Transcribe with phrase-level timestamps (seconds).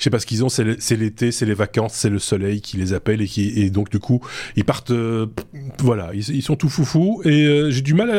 [0.00, 2.78] je sais pas ce qu'ils ont, c'est l'été, c'est les vacances, c'est le soleil qui
[2.78, 4.22] les appelle et qui et donc du coup
[4.56, 5.26] ils partent, euh,
[5.78, 8.10] voilà, ils, sont tout foufou et euh, j'ai du mal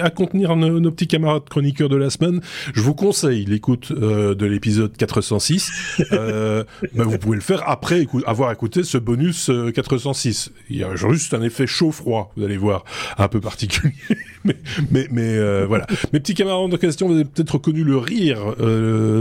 [0.00, 2.40] à, contenir nos, petits camarades chroniqueurs de la semaine.
[2.74, 5.70] Je vous conseille l'écoute euh, de l'épisode 406.
[6.10, 10.50] euh, bah, vous pouvez le faire après avoir écouté ce bonus 406.
[10.70, 12.84] Il y a juste un effet chaud-froid, vous allez voir,
[13.16, 13.94] un peu particulier.
[14.44, 14.56] mais
[14.90, 15.86] mais, mais voilà.
[16.12, 18.56] Mes petits camarades de question, vous avez peut-être reconnu le rire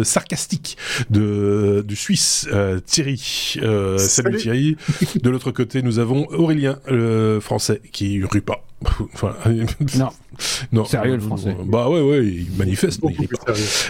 [0.04, 0.77] sarcastique
[1.12, 2.47] de du Suisse
[2.85, 3.17] Thierry.
[3.17, 3.99] salut.
[3.99, 4.77] salut Thierry.
[5.21, 8.63] De l'autre côté, nous avons Aurélien, le français, qui rue pas.
[8.86, 9.34] Enfin,
[9.98, 10.09] non.
[10.72, 10.86] non.
[10.86, 11.55] Sérieux le français.
[11.66, 13.02] Bah ouais, ouais, il manifeste.
[13.03, 13.27] mais il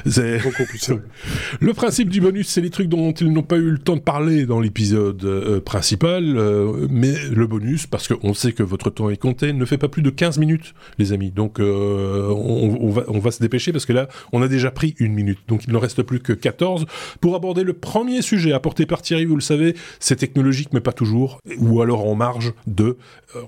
[0.05, 0.40] c'est
[1.60, 4.02] le principe du bonus, c'est les trucs dont ils n'ont pas eu le temps de
[4.02, 9.10] parler dans l'épisode euh, principal, euh, mais le bonus, parce qu'on sait que votre temps
[9.10, 11.32] est compté, ne fait pas plus de 15 minutes, les amis.
[11.32, 14.72] Donc euh, on, on, va, on va se dépêcher parce que là, on a déjà
[14.72, 15.40] pris une minute.
[15.48, 16.85] Donc il ne reste plus que 14
[17.20, 19.26] pour aborder le premier sujet apporté par Thierry.
[19.26, 22.98] Vous le savez, c'est technologique, mais pas toujours, ou alors en marge de.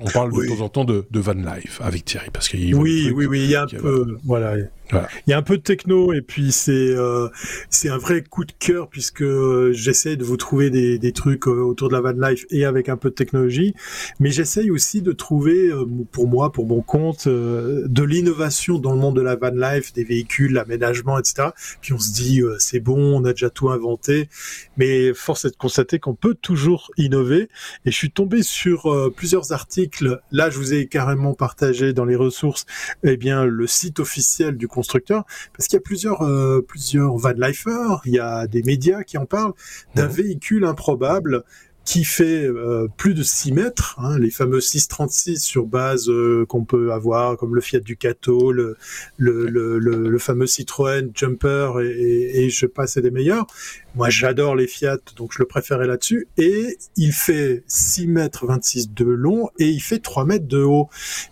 [0.02, 3.12] on parle de temps en temps de, de Van Life avec Thierry parce qu'il oui
[3.14, 4.56] oui oui il y a un peu voilà
[4.92, 7.30] il y a un peu de techno et puis c'est euh,
[7.70, 9.24] c'est un vrai coup de cœur puisque
[9.72, 12.90] j'essaie de vous trouver des, des trucs euh, autour de la van life et avec
[12.90, 13.76] un peu de technologie,
[14.20, 19.00] mais j'essaye aussi de trouver euh, pour moi, pour mon compte, de l'innovation dans le
[19.00, 21.50] monde de la van life, des véhicules, l'aménagement, etc.
[21.82, 24.30] Puis on se dit c'est bon, on a déjà tout inventé,
[24.78, 27.50] mais force est de constater qu'on peut toujours innover.
[27.86, 30.20] Et je suis tombé sur plusieurs articles.
[30.32, 32.66] Là, je vous ai carrément partagé dans les ressources,
[33.04, 35.24] eh bien le site officiel du constructeurs,
[35.56, 39.18] parce qu'il y a plusieurs euh, plusieurs van lifers, il y a des médias qui
[39.18, 39.54] en parlent
[39.96, 41.44] d'un véhicule improbable
[41.90, 46.64] qui fait euh, plus de 6 mètres, hein, les fameux 636 sur base euh, qu'on
[46.64, 48.78] peut avoir comme le Fiat Ducato, le,
[49.18, 53.48] le, le, le, fameux Citroën Jumper et, et, je passe des meilleurs.
[53.96, 56.28] Moi j'adore les Fiat donc je le préférais là-dessus.
[56.38, 60.90] Et il fait 6 mètres 26 de long et il fait 3 mètres de haut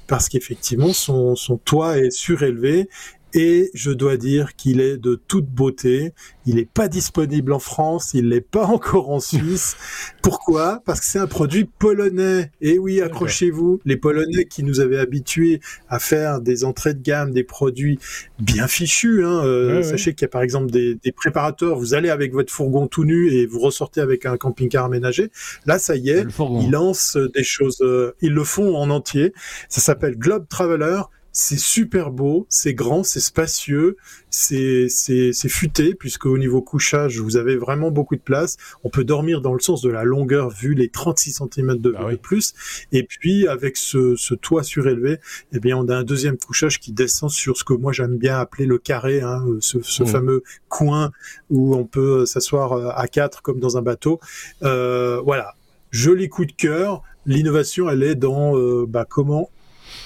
[0.07, 2.89] parce qu'effectivement son, son toit est surélevé
[3.33, 6.13] et je dois dire qu'il est de toute beauté.
[6.45, 9.75] Il n'est pas disponible en France, il n'est pas encore en Suisse.
[10.21, 10.81] Pourquoi?
[10.85, 12.51] Parce que c'est un produit polonais.
[12.61, 17.31] Et oui, accrochez-vous, les Polonais qui nous avaient habitués à faire des entrées de gamme,
[17.31, 17.99] des produits
[18.39, 19.23] bien fichus.
[19.23, 19.43] Hein.
[19.45, 22.87] Euh, sachez qu'il y a par exemple des, des, préparateurs, vous allez avec votre fourgon
[22.87, 25.29] tout nu et vous ressortez avec un camping-car aménagé.
[25.65, 26.25] Là, ça y est,
[26.61, 29.33] ils lancent des choses, euh, ils le font en entier.
[29.69, 31.01] Ça s'appelle Globe Traveler
[31.39, 33.95] c'est super beau, c'est grand, c'est spacieux,
[34.31, 38.57] c'est c'est c'est futé puisque au niveau couchage, vous avez vraiment beaucoup de place.
[38.83, 42.07] On peut dormir dans le sens de la longueur vu les 36 cm de, ah
[42.19, 42.55] plus.
[42.91, 45.19] Et puis avec ce, ce toit surélevé,
[45.51, 48.39] eh bien on a un deuxième couchage qui descend sur ce que moi j'aime bien
[48.39, 50.07] appeler le carré, hein, ce, ce mmh.
[50.07, 51.11] fameux coin
[51.51, 54.19] où on peut s'asseoir euh, à quatre comme dans un bateau.
[54.63, 55.53] Euh, voilà,
[55.91, 57.03] joli coup de cœur.
[57.27, 59.51] L'innovation, elle est dans euh, bah, comment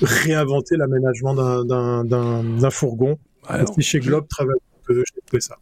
[0.02, 3.18] réinventer l'aménagement d'un fourgon.
[3.48, 5.58] Alors, chez Globe travaille que j'ai trouvé ça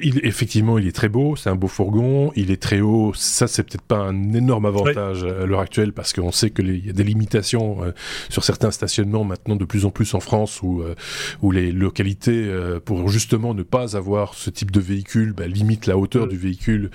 [0.00, 3.12] il, effectivement, il est très beau, c'est un beau fourgon, il est très haut.
[3.14, 6.90] Ça, c'est peut-être pas un énorme avantage à l'heure actuelle parce qu'on sait qu'il y
[6.90, 7.92] a des limitations euh,
[8.28, 10.94] sur certains stationnements maintenant de plus en plus en France où, euh,
[11.42, 15.86] où les localités, euh, pour justement ne pas avoir ce type de véhicule, bah, limitent
[15.86, 16.90] la hauteur du véhicule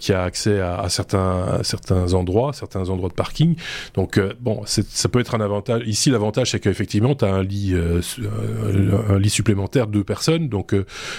[0.00, 3.56] qui a accès à, à, certains, certains endroits, certains endroits de parking.
[3.94, 5.82] Donc, bon, ça peut être un avantage.
[5.86, 10.74] Ici, l'avantage, c'est qu'effectivement, tu as un lit, un lit supplémentaire de deux personnes, donc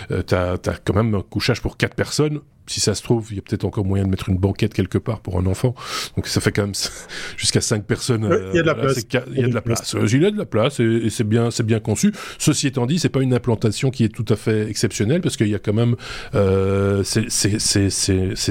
[0.10, 3.40] tu as quand même un couchage pour quatre personnes si ça se trouve, il y
[3.40, 5.74] a peut-être encore moyen de mettre une banquette quelque part pour un enfant.
[6.16, 6.74] Donc ça fait quand même
[7.38, 8.24] jusqu'à 5 personnes.
[8.54, 8.98] il y a de la place.
[9.32, 9.94] Il y a de la place.
[9.94, 12.14] Il y a de la place et, c'est bien, c'est bien conçu.
[12.38, 15.48] Ceci étant dit, c'est pas une implantation qui est tout à fait exceptionnelle parce qu'il
[15.48, 15.96] y a quand même,
[16.36, 17.30] euh, c'est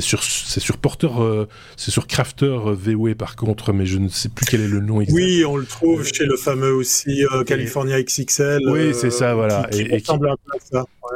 [0.00, 4.28] sur, c'est sur porteur, euh, c'est sur crafter VW par contre, mais je ne sais
[4.28, 5.14] plus quel est le nom exact.
[5.14, 8.62] Oui, on le trouve chez le fameux aussi euh, California XXL.
[8.68, 9.68] Oui, c'est ça, voilà.
[9.70, 10.12] Qui, et, qui,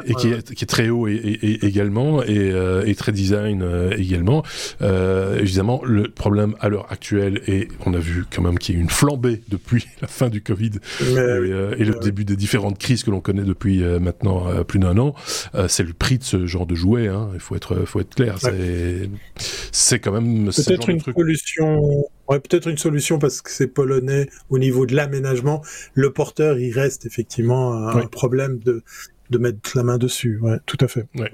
[0.06, 4.42] et qui, est, qui, est, très haut et, également et et très design euh, également.
[4.82, 8.78] Euh, évidemment, le problème à l'heure actuelle, et on a vu quand même qu'il y
[8.78, 10.72] a une flambée depuis la fin du Covid
[11.02, 15.14] euh, et, le début des différentes crises que l'on connaît depuis maintenant plus d'un an,
[15.69, 17.08] c'est le prix de ce genre de jouet.
[17.08, 17.31] Hein.
[17.34, 18.37] Il faut être, faut être clair.
[19.72, 22.08] C'est quand même peut-être une solution.
[22.28, 25.62] Ouais, peut-être une solution parce que c'est polonais au niveau de l'aménagement.
[25.94, 28.82] Le porteur, il reste effectivement un problème de
[29.31, 30.38] de mettre la main dessus.
[30.41, 31.06] Ouais, tout à fait.
[31.17, 31.32] Ouais.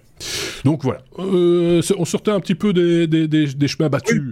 [0.65, 4.23] Donc voilà, euh, on sortait un petit peu des, des, des, des chemins battus,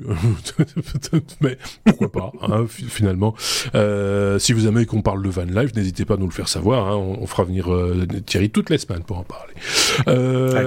[1.40, 3.34] mais pourquoi pas, hein, finalement.
[3.74, 6.48] Euh, si vous aimez qu'on parle de van life, n'hésitez pas à nous le faire
[6.48, 6.88] savoir.
[6.88, 9.52] Hein, on, fera venir euh, Thierry toutes les semaines pour en parler.
[10.08, 10.66] Euh,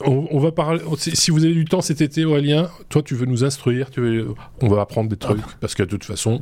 [0.00, 0.80] on, va parler.
[0.96, 4.34] Si vous avez du temps cet été, Aurélien, toi, tu veux nous instruire, tu veux,
[4.60, 5.56] on va apprendre des trucs, ah.
[5.60, 6.40] parce que de toute façon,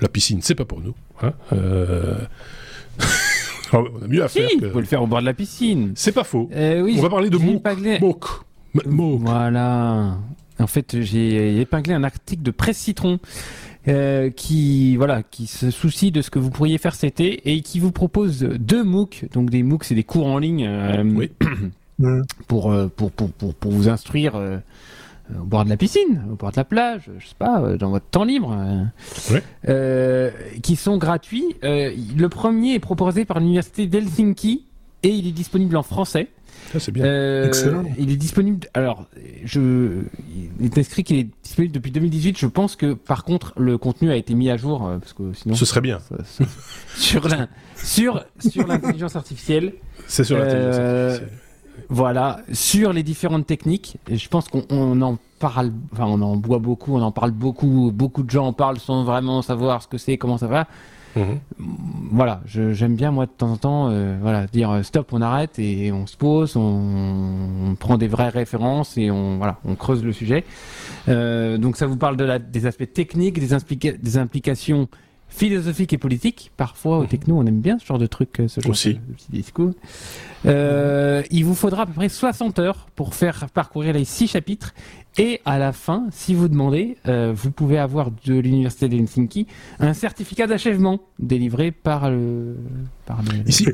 [0.00, 0.94] la piscine, c'est pas pour nous.
[1.22, 1.34] Hein
[3.74, 4.48] euh, on a mieux à faire.
[4.60, 4.66] Que...
[4.66, 5.92] Vous le faire au bord de la piscine.
[5.94, 6.48] C'est pas faux.
[6.54, 8.24] Euh, oui, on va parler de MOOC.
[9.20, 10.18] Voilà.
[10.58, 13.18] En fait, j'ai épinglé un article de Presse Citron.
[13.86, 17.62] Euh, qui voilà, qui se soucie de ce que vous pourriez faire cet été et
[17.62, 19.26] qui vous propose deux MOOC.
[19.32, 20.68] Donc des MOOC, c'est des cours en ligne
[21.16, 21.30] oui.
[22.48, 24.34] pour, pour, pour, pour, pour vous instruire
[25.36, 27.90] au bord de la piscine, au bord de la plage, je sais pas, euh, dans
[27.90, 30.30] votre temps libre, euh, euh,
[30.62, 31.56] qui sont gratuits.
[31.62, 34.64] le premier est proposé par l'université d'Helsinki
[35.02, 36.28] et il est disponible en français.
[36.72, 37.44] Ça c'est bien.
[37.44, 37.84] Excellent.
[37.98, 38.66] Il est disponible.
[38.74, 39.06] Alors,
[39.44, 40.02] je,
[40.58, 42.36] il est inscrit qu'il est disponible depuis 2018.
[42.36, 45.54] Je pense que par contre le contenu a été mis à jour parce que sinon.
[45.54, 46.00] Ce serait bien.
[46.96, 47.28] sur
[47.76, 49.74] sur sur l'intelligence artificielle.
[50.08, 51.28] C'est sur l'intelligence artificielle.
[51.88, 53.96] Voilà, sur les différentes techniques.
[54.08, 57.90] Et je pense qu'on en parle, enfin on en boit beaucoup, on en parle beaucoup,
[57.94, 60.66] beaucoup de gens en parlent sans vraiment savoir ce que c'est, comment ça va.
[61.16, 61.38] Mhm.
[62.12, 65.58] Voilà, j'aime bien moi de temps en temps, euh, voilà, dire euh, stop, on arrête
[65.58, 70.12] et on se pose, on, prend des vraies références et on voilà, on creuse le
[70.12, 70.44] sujet.
[71.08, 73.56] Euh, donc ça vous parle de la, des aspects techniques, des,
[73.98, 74.88] des implications
[75.28, 76.50] philosophiques et politiques.
[76.56, 77.08] Parfois, au mhm.
[77.08, 78.94] techno, on aime bien ce genre de truc, ce genre Aussi.
[78.94, 79.72] de, discours.
[80.46, 84.74] Euh, il vous faudra à peu près 60 heures pour faire parcourir les 6 chapitres.
[85.18, 89.48] Et à la fin, si vous demandez, euh, vous pouvez avoir de l'université d'Helsinki
[89.80, 92.56] un certificat d'achèvement délivré par le.
[93.04, 93.66] Par Ici,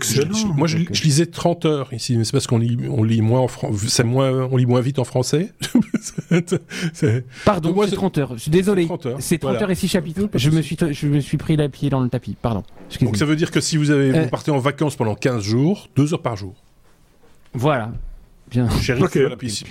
[0.56, 3.48] moi, je, lisais 30 heures ici, mais c'est parce qu'on lit, on lit moins en
[3.76, 5.52] c'est moins, on lit moins vite en français.
[7.44, 8.32] Pardon, c'est 30 heures.
[8.34, 8.88] Je suis désolé.
[9.18, 10.28] C'est 30 heures et 6 chapitres.
[10.32, 12.36] Je me suis, je me suis pris la pied dans le tapis.
[12.40, 12.62] Pardon.
[13.02, 15.42] Donc ça veut dire que si vous avez, vous euh, partez en vacances pendant 15
[15.42, 16.54] jours, 2 heures par jour.
[17.52, 17.92] Voilà.
[18.50, 18.68] Bien.
[18.80, 19.02] Chérie,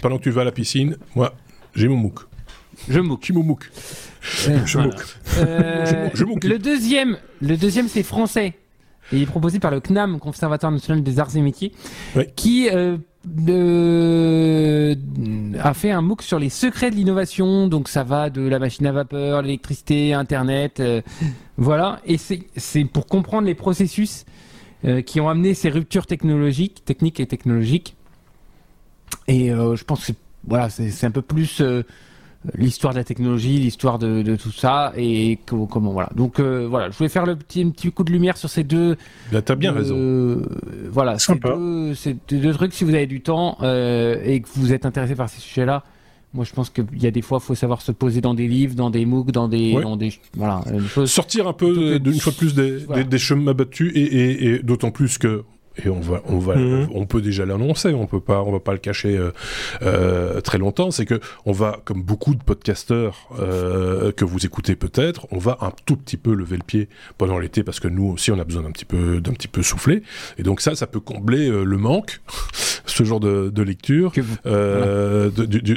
[0.02, 1.34] pendant que tu vas à la piscine, moi,
[1.76, 2.20] j'ai mon MOOC.
[2.90, 3.20] Je MOOC.
[3.22, 3.70] Tu MOOC.
[4.48, 4.80] Euh, je,
[5.38, 8.54] euh, je, Le deuxième, le deuxième c'est français.
[9.12, 11.74] il est proposé par le CNAM, Conservatoire national des arts et métiers,
[12.36, 12.98] qui euh,
[15.62, 17.68] a fait un MOOC sur les secrets de l'innovation.
[17.68, 20.82] Donc ça va de la machine à vapeur, l'électricité, Internet,
[21.58, 22.00] voilà.
[22.06, 24.26] Et c'est pour comprendre les processus
[24.86, 27.96] euh, qui ont amené ces ruptures technologiques, techniques et technologiques.
[29.30, 30.12] Et euh, je pense que
[30.48, 31.84] voilà, c'est un peu plus euh,
[32.58, 36.10] l'histoire de la technologie, l'histoire de, tout ça et comment voilà.
[36.16, 38.98] Donc voilà, je voulais faire le petit, petit coup de lumière sur ces deux.
[39.32, 40.42] Là, t'as bien raison.
[40.90, 42.74] Voilà, ces deux, ces deux, trucs.
[42.74, 45.84] Si vous avez du temps et que vous êtes intéressé par ces sujets-là,
[46.34, 48.48] moi, je pense qu'il y a des fois, il faut savoir se poser dans des
[48.48, 50.64] livres, dans des MOOC, dans des, dans des voilà.
[51.06, 54.90] Sortir un peu, d'une fois de plus, des, des, chemins battus, et, et, et d'autant
[54.90, 55.44] plus que
[55.84, 56.90] et on va, on va, mhm.
[56.94, 59.32] on peut déjà l'annoncer, on peut pas, on va pas le cacher euh,
[59.82, 60.92] euh, très longtemps.
[60.92, 65.58] C'est que on va, comme beaucoup de podcasteurs euh, que vous écoutez peut-être, on va
[65.62, 68.44] un tout petit peu lever le pied pendant l'été parce que nous aussi on a
[68.44, 70.04] besoin d'un petit peu, d'un petit peu souffler.
[70.38, 72.22] Et donc ça, ça peut combler le manque,
[72.86, 74.12] ce genre de, de lecture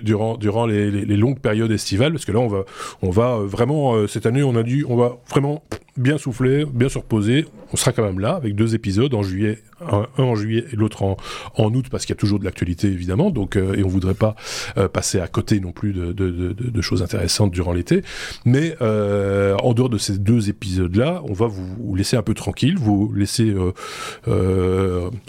[0.03, 2.65] durant durant les, les, longues périodes estivales, parce que là on va,
[3.01, 5.63] on va vraiment cette année on a dû, on va vraiment
[5.97, 7.47] bien souffler, bien se reposer.
[7.73, 11.03] On sera quand même là avec deux épisodes en juillet, un, en juillet et l'autre
[11.03, 11.17] en,
[11.55, 13.31] en, août parce qu'il y a toujours de l'actualité évidemment.
[13.31, 14.37] Donc euh, et on voudrait pas
[14.77, 18.03] euh, passer à côté non plus de, de, choses intéressantes durant l'été.
[18.45, 22.35] Mais euh, en dehors de ces deux épisodes là, on va vous, laisser un peu
[22.35, 23.55] tranquille, vous laisser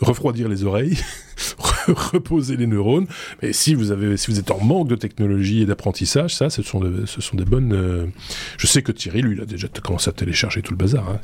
[0.02, 0.98] refroidir les oreilles.
[1.88, 3.06] reposer les neurones.
[3.42, 6.64] Mais si vous avez, si vous êtes en manque de technologie et d'apprentissage, ça, ce
[6.64, 8.12] sont, ce sont des bonnes.
[8.58, 11.08] Je sais que Thierry, lui, a déjà commencé à télécharger tout le bazar.
[11.08, 11.20] Hein.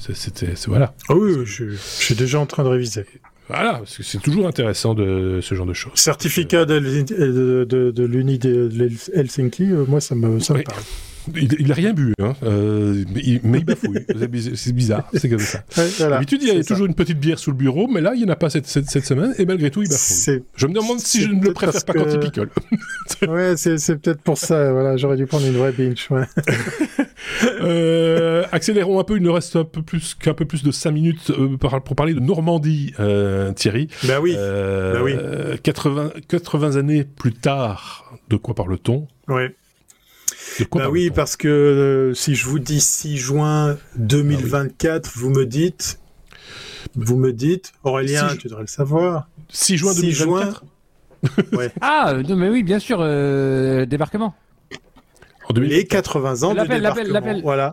[0.68, 0.94] Voilà.
[1.10, 3.06] Ah oui, je, suis déjà en train de réviser.
[3.53, 5.93] Voilà, c'est toujours intéressant de ce genre de choses.
[5.95, 8.67] Certificat de, de, de, de l'Uni de
[9.13, 10.81] Helsinki, euh, moi ça me, ça me parle.
[11.36, 12.33] Il, n'a rien bu, hein.
[12.43, 14.05] Euh, mais, il, bafouille.
[14.55, 15.63] c'est bizarre, c'est comme ça.
[15.77, 18.13] Ouais, tu dis, il y a toujours une petite bière sous le bureau, mais là,
[18.15, 20.43] il n'y en a pas cette, cette, semaine, et malgré tout, il bafouille.
[20.55, 22.50] Je me demande si je ne le préfère pas quand il picole.
[23.27, 24.74] ouais, c'est peut-être pour ça.
[24.74, 26.10] Voilà, j'aurais dû prendre une vraie binge.
[27.44, 29.18] euh, accélérons un peu.
[29.18, 32.13] Il nous reste un peu plus qu'un peu plus de 5 minutes euh, pour parler
[32.13, 33.88] de Normandie, euh, Thierry.
[34.03, 34.36] Ben oui.
[34.36, 35.15] Ben oui.
[35.62, 39.08] 80, 80 années plus tard, de quoi parle-t-on?
[39.27, 39.56] Ouais.
[40.72, 46.00] Bah oui, parce que euh, si je vous dis 6 juin 2024, vous me dites,
[46.96, 49.30] vous me dites, Aurélien, tu devrais le savoir.
[49.50, 50.65] 6 juin 2024
[51.53, 51.72] ouais.
[51.82, 53.00] Ah, mais oui, bien sûr,
[53.88, 54.36] débarquement.
[55.62, 57.39] Les 80 ans de débarquement.
[57.43, 57.72] Voilà.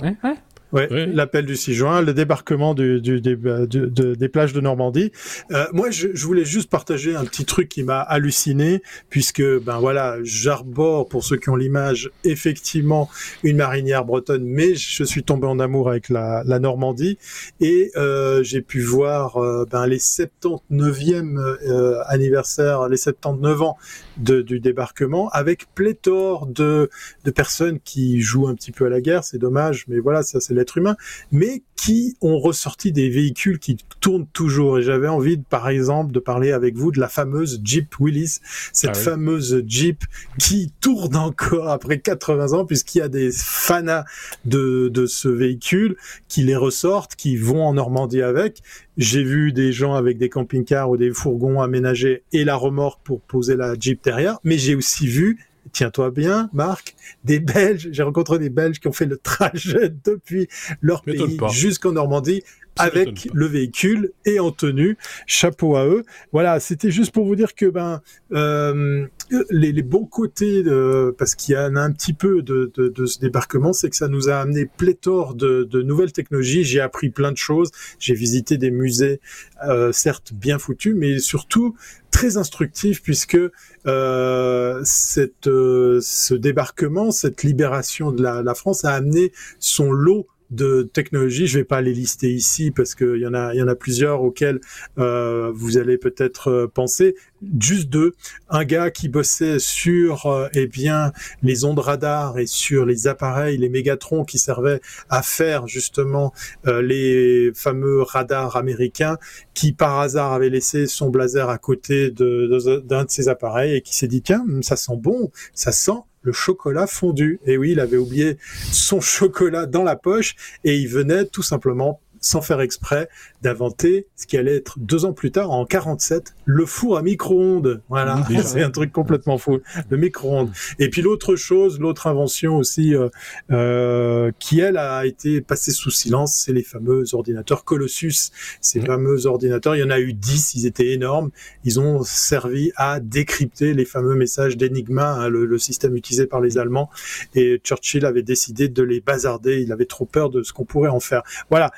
[0.00, 0.34] Ouais, ouais.
[0.72, 5.12] Ouais, l'appel du 6 juin, le débarquement du, du, des, des plages de Normandie.
[5.50, 9.78] Euh, moi, je, je, voulais juste partager un petit truc qui m'a halluciné, puisque ben
[9.78, 13.10] voilà, j'arbore pour ceux qui ont l'image effectivement
[13.42, 17.18] une marinière bretonne, mais je suis tombé en amour avec la, la Normandie.
[17.60, 23.78] Et euh, j'ai pu voir euh, ben, les 79e euh, anniversaire, les 79 ans
[24.16, 26.88] de, du débarquement, avec pléthore de,
[27.24, 30.40] de personnes qui jouent un petit peu à la guerre, c'est dommage, mais voilà, ça
[30.40, 30.96] c'est l'être humain,
[31.30, 34.78] mais qui ont ressorti des véhicules qui tournent toujours.
[34.78, 38.38] Et j'avais envie, de, par exemple, de parler avec vous de la fameuse Jeep Willis,
[38.72, 40.04] cette ah fameuse Jeep
[40.38, 44.04] qui tourne encore après 80 ans, puisqu'il y a des fanas
[44.44, 45.96] de, de ce véhicule
[46.28, 48.62] qui les ressortent, qui vont en Normandie avec.
[48.96, 53.20] J'ai vu des gens avec des camping-cars ou des fourgons aménagés et la remorque pour
[53.22, 55.38] poser la Jeep derrière, mais j'ai aussi vu
[55.72, 60.48] tiens-toi bien, Marc, des Belges, j'ai rencontré des Belges qui ont fait le trajet depuis
[60.80, 62.42] leur pays jusqu'en Normandie
[62.78, 64.96] avec le véhicule et en tenue.
[65.26, 66.04] Chapeau à eux.
[66.32, 68.00] Voilà, c'était juste pour vous dire que ben
[68.32, 69.06] euh,
[69.50, 72.88] les, les, bons côtés, de, parce qu'il y en a un petit peu de, de,
[72.88, 76.64] de ce débarquement, c'est que ça nous a amené pléthore de, de nouvelles technologies.
[76.64, 77.70] J'ai appris plein de choses.
[77.98, 79.20] J'ai visité des musées,
[79.66, 81.76] euh, certes bien foutus, mais surtout
[82.12, 83.38] très instructifs puisque
[83.86, 90.88] euh, cette, euh, ce débarquement, cette libération de la France a amené son lot de
[90.92, 91.46] technologies.
[91.46, 94.22] Je vais pas les lister ici parce qu'il y en a, y en a plusieurs
[94.22, 94.60] auxquels
[94.98, 97.16] euh, vous allez peut-être euh, penser.
[97.58, 98.12] Juste deux.
[98.48, 103.56] Un gars qui bossait sur euh, eh bien les ondes radar et sur les appareils,
[103.56, 106.32] les mégatrons qui servaient à faire justement
[106.66, 109.16] euh, les fameux radars américains,
[109.54, 113.74] qui par hasard avait laissé son blazer à côté d'un de, de, de ses appareils
[113.74, 117.40] et qui s'est dit tiens ça sent bon, ça sent le chocolat fondu.
[117.46, 118.38] Et oui, il avait oublié
[118.70, 123.08] son chocolat dans la poche et il venait tout simplement sans faire exprès,
[123.42, 127.82] d'inventer ce qui allait être deux ans plus tard, en 47, le four à micro-ondes.
[127.88, 130.50] Voilà, c'est un truc complètement fou, le micro-ondes.
[130.78, 133.08] Et puis l'autre chose, l'autre invention aussi, euh,
[133.50, 138.30] euh, qui elle a été passée sous silence, c'est les fameux ordinateurs Colossus.
[138.60, 141.30] Ces fameux ordinateurs, il y en a eu dix, ils étaient énormes.
[141.64, 146.40] Ils ont servi à décrypter les fameux messages d'Enigma, hein, le, le, système utilisé par
[146.40, 146.90] les Allemands.
[147.34, 149.60] Et Churchill avait décidé de les bazarder.
[149.62, 151.22] Il avait trop peur de ce qu'on pourrait en faire.
[151.50, 151.70] Voilà.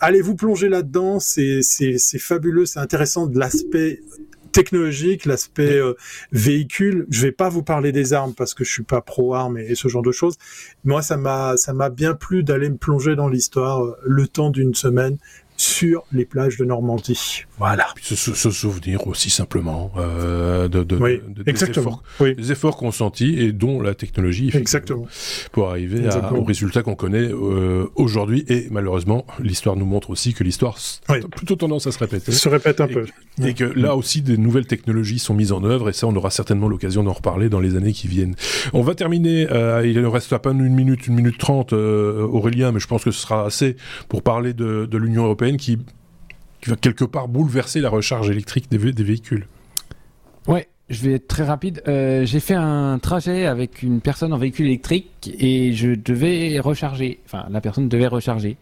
[0.00, 1.62] Allez-vous plonger là-dedans, c'est
[2.18, 4.00] fabuleux, c'est intéressant de l'aspect
[4.52, 5.94] technologique, l'aspect euh,
[6.30, 7.06] véhicule.
[7.10, 9.74] Je vais pas vous parler des armes parce que je suis pas pro armes et,
[9.74, 10.36] ce genre de choses.
[10.84, 14.50] Moi, ça m'a ça m'a bien plu d'aller me plonger dans l'histoire euh, le temps
[14.50, 15.16] d'une semaine
[15.56, 17.44] sur les plages de Normandie.
[17.62, 17.86] Voilà.
[18.00, 22.34] se, se, souvenir aussi simplement euh, de, de, oui, de, des efforts, oui.
[22.34, 25.06] des efforts consentis et dont la technologie exactement
[25.52, 26.38] pour arriver exactement.
[26.38, 30.76] À, au résultat qu'on connaît euh, aujourd'hui et malheureusement l'histoire nous montre aussi que l'histoire
[31.08, 31.18] oui.
[31.22, 33.06] a plutôt tendance à se répéter se répète un et, peu
[33.44, 36.30] et que là aussi des nouvelles technologies sont mises en œuvre et ça on aura
[36.30, 38.34] certainement l'occasion d'en reparler dans les années qui viennent
[38.72, 42.72] on va terminer euh, il ne reste à peine une minute une minute trente Aurélien
[42.72, 43.76] mais je pense que ce sera assez
[44.08, 45.78] pour parler de, de l'Union européenne qui
[46.62, 49.46] qui va quelque part bouleverser la recharge électrique des, vé des véhicules.
[50.46, 51.82] Ouais, je vais être très rapide.
[51.88, 57.20] Euh, j'ai fait un trajet avec une personne en véhicule électrique et je devais recharger.
[57.26, 58.56] Enfin, la personne devait recharger.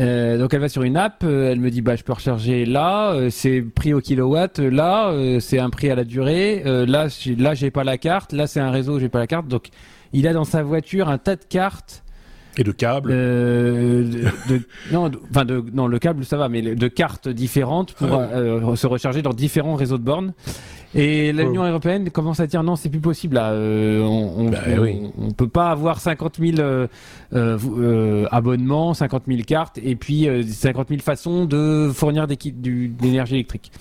[0.00, 2.64] Euh, donc elle va sur une app, euh, elle me dit bah je peux recharger
[2.64, 7.06] là, c'est prix au kilowatt, là c'est un prix à la durée, là
[7.38, 9.46] là j'ai pas la carte, là c'est un réseau j'ai pas la carte.
[9.46, 9.68] Donc
[10.12, 12.03] il a dans sa voiture un tas de cartes
[12.56, 16.62] et de câbles euh, de, de, non, enfin de, non, le câble ça va, mais
[16.62, 18.28] de cartes différentes pour ah.
[18.34, 20.32] euh, se recharger dans différents réseaux de bornes.
[20.96, 21.66] Et l'Union oh.
[21.66, 23.50] européenne commence à dire non, c'est plus possible là.
[23.50, 25.00] Euh, on, on, bah, on, oui.
[25.18, 26.86] on, peut pas avoir 50 000 euh,
[27.32, 33.34] euh, abonnements, 50 000 cartes et puis 50 000 façons de fournir des kits d'énergie
[33.34, 33.72] électrique.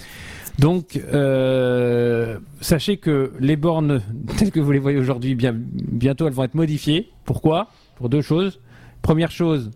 [0.60, 4.02] Donc, euh, sachez que les bornes
[4.38, 7.10] telles que vous les voyez aujourd'hui, bien, bientôt elles vont être modifiées.
[7.26, 7.70] Pourquoi?
[7.96, 8.60] Pour deux choses.
[9.02, 9.72] Première chose,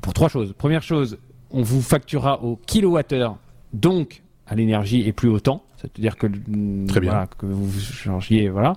[0.00, 0.52] pour trois choses.
[0.52, 1.18] Première chose,
[1.50, 3.38] on vous facturera au kilowattheure,
[3.72, 5.64] donc à l'énergie et plus au temps.
[5.76, 6.26] C'est-à-dire que,
[6.88, 7.10] Très bien.
[7.10, 8.74] Voilà, que vous changiez, voilà.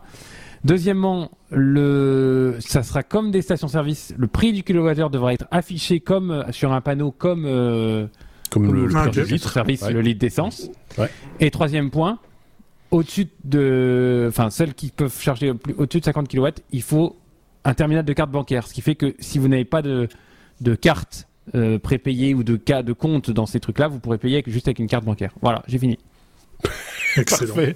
[0.64, 4.14] Deuxièmement, le, ça sera comme des stations-service.
[4.16, 8.06] Le prix du kilowattheure devra être affiché comme sur un panneau, comme euh,
[8.52, 9.94] comme, comme le, le, le litre, service, ouais.
[9.94, 10.70] le litre d'essence.
[11.00, 11.10] Ouais.
[11.40, 12.20] Et troisième point,
[12.92, 17.18] au-dessus de, enfin celles qui peuvent charger au-dessus de 50 kW, il faut
[17.64, 18.68] un terminal de carte bancaire.
[18.68, 20.08] Ce qui fait que si vous n'avez pas de,
[20.62, 24.44] de carte euh, prépayée ou de cas de compte dans ces trucs-là, vous pourrez payer
[24.48, 25.34] juste avec une carte bancaire.
[25.42, 25.98] Voilà, j'ai fini.
[27.30, 27.76] Parfait.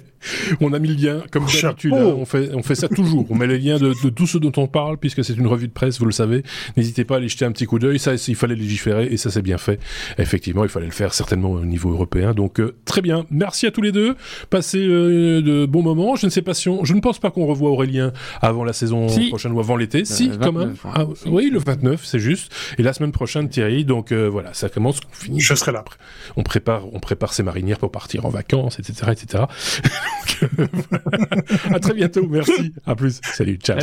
[0.60, 1.92] On a mis le lien, comme d'habitude.
[1.92, 2.14] Hein.
[2.16, 3.26] on, fait, on fait ça toujours.
[3.30, 5.68] On met les liens de, de tout ce dont on parle, puisque c'est une revue
[5.68, 6.42] de presse, vous le savez.
[6.76, 7.98] N'hésitez pas à aller jeter un petit coup d'œil.
[7.98, 9.78] Ça, il fallait légiférer, et ça, c'est bien fait.
[10.18, 12.32] Effectivement, il fallait le faire certainement au niveau européen.
[12.32, 13.26] Donc, euh, très bien.
[13.30, 14.16] Merci à tous les deux.
[14.50, 16.16] Passez euh, de bons moments.
[16.16, 16.84] Je ne sais pas si on...
[16.84, 20.04] Je ne pense pas qu'on revoit Aurélien avant la saison prochaine ou avant l'été.
[20.04, 20.74] si, quand même.
[20.84, 22.52] Ah, oui, le 29, c'est juste.
[22.78, 23.84] Et la semaine prochaine, Thierry.
[23.84, 24.98] Donc, euh, voilà, ça commence.
[25.10, 25.40] On finit.
[25.40, 25.84] Je serai là.
[26.36, 29.25] On prépare, on prépare ses marinières pour partir en vacances, etc., etc.
[31.74, 32.26] à très bientôt.
[32.28, 32.72] Merci.
[32.84, 33.20] À plus.
[33.22, 33.56] Salut.
[33.56, 33.78] Ciao.